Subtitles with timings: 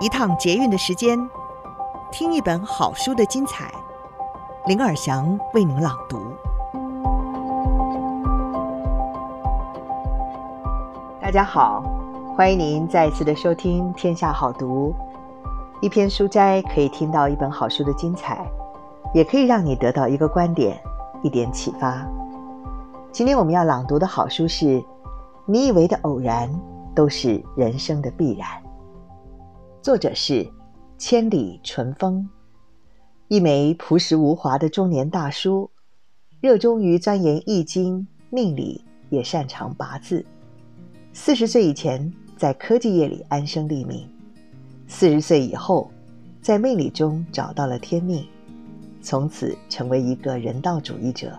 [0.00, 1.18] 一趟捷运的时间，
[2.12, 3.68] 听一本好书的精彩。
[4.66, 6.20] 林尔祥为您朗读。
[11.20, 11.82] 大家好，
[12.36, 14.94] 欢迎您再次的收听《天下好读》。
[15.82, 18.48] 一篇书斋可以听到一本好书的精彩，
[19.12, 20.80] 也可以让你得到一个观点，
[21.22, 22.06] 一点启发。
[23.10, 24.66] 今天我们要朗读的好书是
[25.44, 26.48] 《你以为的偶然
[26.94, 28.46] 都是人生的必然》。
[29.80, 30.46] 作者是
[30.98, 32.28] 千里纯风，
[33.28, 35.70] 一枚朴实无华的中年大叔，
[36.40, 40.24] 热衷于钻研易经、命理，也擅长八字。
[41.12, 44.08] 四十岁以前在科技业里安身立命，
[44.88, 45.88] 四十岁以后
[46.42, 48.26] 在命理中找到了天命，
[49.00, 51.38] 从此成为一个人道主义者，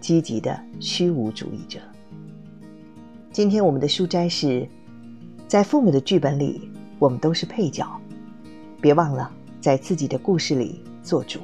[0.00, 1.78] 积极的虚无主义者。
[3.30, 4.66] 今天我们的书斋是
[5.46, 6.70] 在父母的剧本里。
[6.98, 7.86] 我们都是配角，
[8.80, 9.30] 别忘了
[9.60, 11.40] 在自己的故事里做主。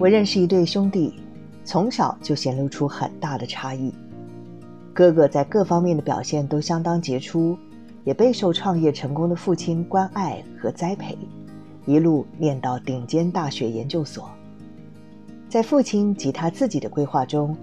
[0.00, 1.12] 我认识一对兄弟，
[1.64, 3.92] 从小就显露出很大的差异。
[4.94, 7.58] 哥哥在各方面的表现都相当杰出。
[8.08, 11.14] 也备受创业成功的父亲关爱和栽培，
[11.84, 14.30] 一路念到顶尖大学研究所。
[15.46, 17.54] 在父亲及他自己的规划中，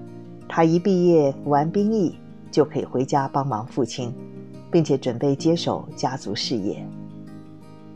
[0.48, 2.16] 他一毕业服完兵役
[2.52, 4.14] 就可以回家帮忙父亲，
[4.70, 6.86] 并且准备接手家族事业。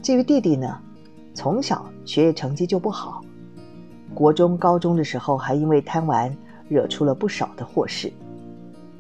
[0.01, 0.75] 至于弟弟呢，
[1.35, 3.23] 从小学业成绩就不好，
[4.15, 6.35] 国中、高中的时候还因为贪玩
[6.67, 8.11] 惹出了不少的祸事，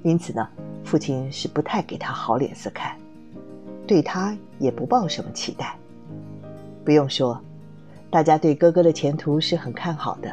[0.03, 0.47] 因此呢，
[0.83, 2.95] 父亲是不太给他好脸色看。
[3.89, 5.75] 对他也不抱什么期待。
[6.85, 7.41] 不用说，
[8.11, 10.31] 大家对哥哥的前途是很看好的。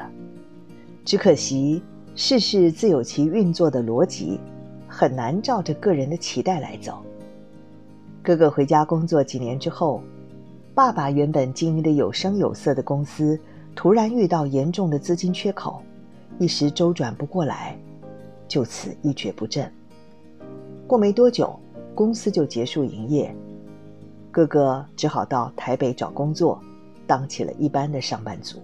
[1.07, 1.83] 只可惜
[2.15, 4.39] 世事自有其运作的逻辑，
[4.87, 7.03] 很难照着个人的期待来走。
[8.23, 10.03] 哥哥回家工作几年之后，
[10.75, 13.41] 爸爸原本经营的有声有色的公司，
[13.75, 15.81] 突然遇到严重的资金缺口，
[16.39, 17.75] 一时周转不过来，
[18.47, 19.73] 就此一蹶不振。
[20.87, 21.59] 过没多久，
[21.95, 23.35] 公司就结束营业。
[24.37, 26.61] 哥哥只好到台北找工作，
[27.07, 28.59] 当起了一般的上班族。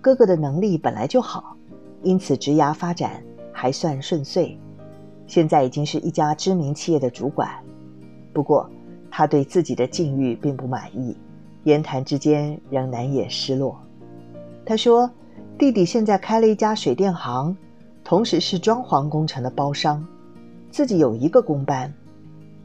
[0.00, 1.56] 哥哥的能力本来就好，
[2.04, 3.20] 因此职涯发展
[3.52, 4.56] 还算顺遂，
[5.26, 7.50] 现在已经是一家知名企业的主管。
[8.32, 8.70] 不过，
[9.10, 11.16] 他对自己的境遇并不满意，
[11.64, 13.76] 言谈之间仍难掩失落。
[14.64, 15.10] 他说
[15.58, 17.56] ：“弟弟现在开了一家水电行，
[18.04, 20.06] 同时是装潢工程的包商，
[20.70, 21.92] 自己有一个工班。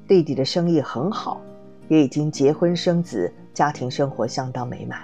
[0.08, 1.42] 弟弟的生意很好。”
[1.92, 5.02] 也已经结婚生子，家庭生活相当美满。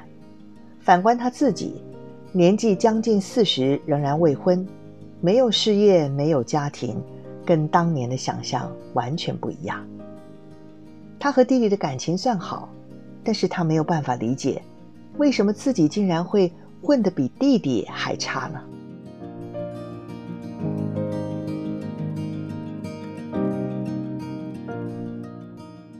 [0.79, 1.83] 反观他自己，
[2.31, 4.65] 年纪将近四十，仍然未婚，
[5.19, 6.95] 没有事业，没有家庭，
[7.45, 9.85] 跟当年的想象完全不一样。
[11.19, 12.69] 他和弟弟的感情算好，
[13.21, 14.61] 但是他没有办法理解，
[15.17, 16.49] 为什么自己竟然会
[16.81, 18.61] 混得比弟弟还差呢？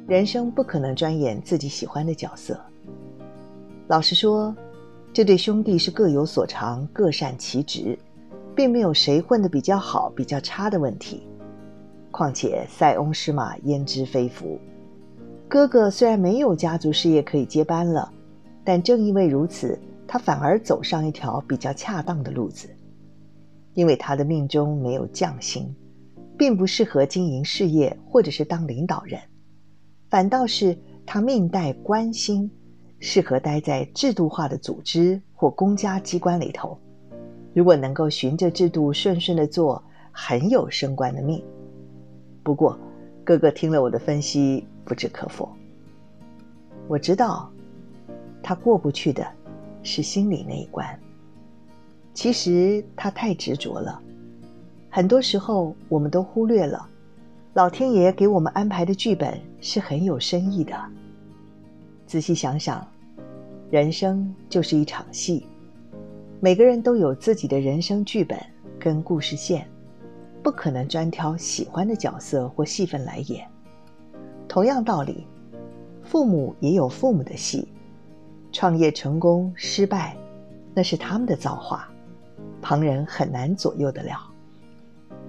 [0.07, 2.57] 人生不可能专演自己喜欢的角色。
[3.87, 4.55] 老实说，
[5.11, 7.99] 这对兄弟是各有所长，各善其职，
[8.55, 11.23] 并没有谁混得比较好、比较差的问题。
[12.09, 14.57] 况且塞翁失马，焉知非福。
[15.49, 18.09] 哥哥虽然没有家族事业可以接班了，
[18.63, 22.69] 但正因为如此，他反而走上一条比较恰当的路子。
[23.73, 25.75] 因为他的命中没有将星，
[26.37, 29.19] 并不适合经营事业或者是当领导人。
[30.09, 32.49] 反倒是他命带官星，
[32.99, 36.77] 适合待在制度化的组织或公家机关里头。
[37.53, 41.43] 如果能够循着制度顺顺的做，很有升官的命。
[42.43, 42.77] 不过，
[43.23, 45.49] 哥哥听了我的分析，不置可否。
[46.87, 47.51] 我知道，
[48.41, 49.27] 他过不去的
[49.83, 50.87] 是心里那一关。
[52.13, 54.01] 其实他太执着了，
[54.89, 56.87] 很多时候我们都忽略了。
[57.57, 60.79] 老天爷给我们安排的剧本是很有深意的。
[62.05, 62.87] 仔细想想，
[63.71, 65.43] 人生就是一场戏，
[66.39, 68.39] 每个人都有自己的人生剧本
[68.79, 69.67] 跟故事线，
[70.43, 73.43] 不可能专挑喜欢的角色或戏份来演。
[74.47, 75.25] 同样道理，
[76.03, 77.67] 父母也有父母的戏，
[78.51, 80.15] 创业成功失败，
[80.75, 81.89] 那是他们的造化，
[82.61, 84.31] 旁人很难左右得了。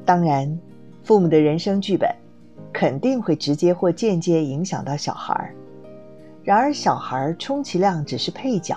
[0.05, 0.61] 当然。
[1.09, 2.15] 父母的人生剧本，
[2.71, 5.55] 肯定会直接或间接影响到小孩儿，
[6.45, 8.77] 然而，小孩充其量只是配角，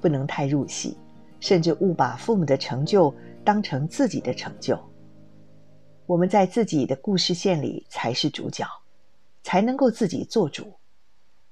[0.00, 0.96] 不能太入戏，
[1.38, 3.14] 甚至误把父母的成就
[3.44, 4.78] 当成自己的成就。
[6.06, 8.66] 我们在自己的故事线里才是主角，
[9.42, 10.72] 才能够自己做主。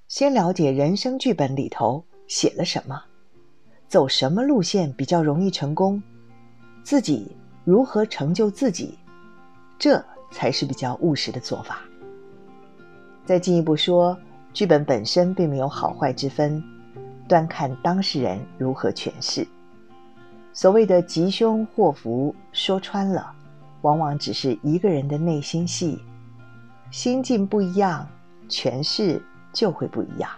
[0.08, 2.98] 先了解人生剧本里头写了什么，
[3.88, 6.02] 走什么路线比较容易成功，
[6.82, 7.30] 自己
[7.62, 8.98] 如何成就自己，
[9.78, 10.02] 这
[10.34, 11.78] 才是比较务实的做法。
[13.24, 14.18] 再进一步说，
[14.52, 16.60] 剧本本身并没有好坏之分，
[17.28, 19.46] 端看当事人如何诠释。
[20.52, 23.32] 所谓的吉凶祸福，说穿了。
[23.82, 26.02] 往往只是一个人的内心戏，
[26.90, 28.06] 心境不一样，
[28.48, 29.22] 诠释
[29.52, 30.30] 就会不一样。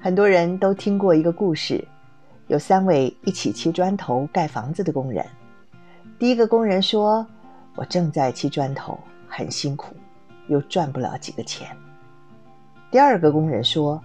[0.00, 1.86] 很多人都听过一个故事，
[2.46, 5.24] 有三位一起砌砖头盖房子的工人。
[6.18, 7.26] 第一个工人说
[7.76, 9.94] ：“我正在砌砖头，很辛苦，
[10.48, 11.76] 又赚不了几个钱。”
[12.90, 14.02] 第二个工人说：“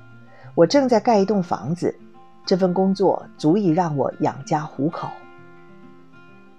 [0.53, 1.93] 我正在盖一栋房子，
[2.45, 5.09] 这份工作足以让我养家糊口。”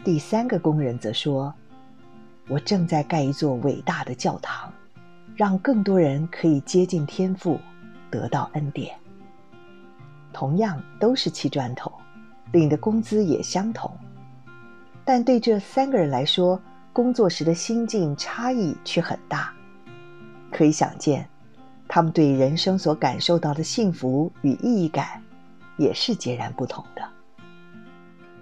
[0.05, 1.55] 第三个工人则说
[2.49, 4.73] ：“我正在盖一座伟大的教堂，
[5.35, 7.61] 让更多人可以接近天赋，
[8.11, 8.95] 得到恩典。
[10.33, 11.91] 同样都是砌砖头，
[12.53, 13.91] 领的工资也相同，
[15.05, 16.61] 但对这三个人来说，
[16.97, 19.53] 工作时的心境差异却很大。
[20.51, 21.29] 可以想见，
[21.87, 25.23] 他们对人生所感受到的幸福与意义感，
[25.77, 27.03] 也是截然不同的。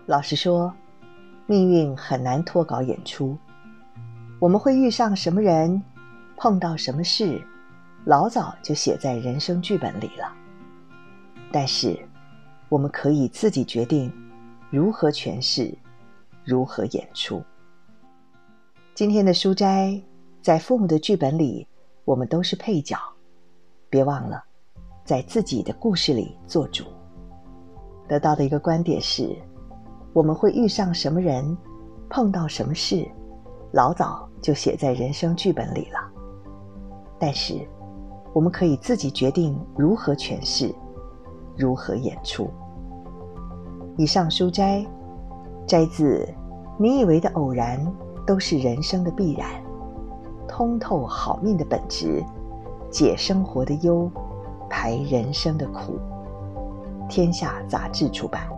[0.06, 0.72] 老实说。”
[1.46, 3.36] 命运很难脱稿演出，
[4.38, 5.82] 我们会遇上什么人，
[6.38, 7.38] 碰到什么事，
[8.06, 10.32] 老早就写在人生剧本里了。
[11.52, 11.98] 但是，
[12.70, 14.10] 我们可以自己决定
[14.70, 15.76] 如何诠释，
[16.44, 17.44] 如何演出。
[18.94, 20.00] 今天的书斋，
[20.40, 21.66] 在父母的剧本里，
[22.04, 22.96] 我们都是配角，
[23.90, 24.40] 别忘了，
[25.04, 26.84] 在自己的故事里做主。
[28.06, 29.36] 得到的一个观点是。
[30.12, 31.58] 我们会遇上什么人，
[32.08, 33.04] 碰到什么事，
[33.72, 35.98] 老早就写在人生剧本里了。
[37.18, 37.66] 但是，
[38.32, 40.72] 我们可以自己决定如何诠释，
[41.56, 42.48] 如何演出。
[43.98, 44.86] 以上书斋，
[45.66, 46.24] 摘自
[46.78, 47.84] 《你以为的偶然
[48.26, 49.48] 都是人生的必然》，
[50.48, 52.24] 通透好命的本质，
[52.90, 54.10] 解生活的忧，
[54.68, 55.98] 排人生的苦。
[57.08, 58.48] 天下杂志出版。